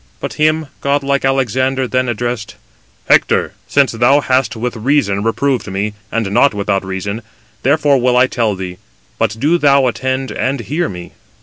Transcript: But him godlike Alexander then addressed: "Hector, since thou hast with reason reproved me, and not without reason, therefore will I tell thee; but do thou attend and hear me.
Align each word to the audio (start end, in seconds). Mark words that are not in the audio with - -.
But 0.19 0.33
him 0.33 0.65
godlike 0.81 1.23
Alexander 1.23 1.87
then 1.87 2.09
addressed: 2.09 2.55
"Hector, 3.07 3.53
since 3.67 3.91
thou 3.91 4.19
hast 4.21 4.55
with 4.55 4.75
reason 4.75 5.21
reproved 5.21 5.67
me, 5.71 5.93
and 6.11 6.31
not 6.31 6.55
without 6.55 6.83
reason, 6.83 7.21
therefore 7.61 7.99
will 7.99 8.17
I 8.17 8.25
tell 8.25 8.55
thee; 8.55 8.77
but 9.19 9.39
do 9.39 9.59
thou 9.59 9.85
attend 9.85 10.31
and 10.31 10.59
hear 10.61 10.89
me. 10.89 11.11